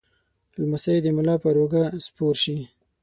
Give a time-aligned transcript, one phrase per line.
[0.61, 2.57] لمسی د ملا پر اوږه سپور شي.